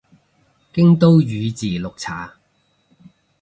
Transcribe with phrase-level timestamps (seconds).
[0.73, 2.33] 京都宇治綠茶